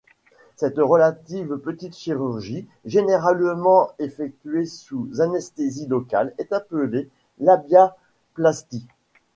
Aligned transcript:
Cette 0.55 0.79
relative 0.79 1.57
petite 1.57 1.95
chirurgie, 1.95 2.65
généralement 2.85 3.91
effectuée 3.99 4.65
sous 4.65 5.07
anesthésie 5.21 5.85
locale, 5.85 6.33
est 6.39 6.51
appelée 6.53 7.07
labiaplastie. 7.39 8.87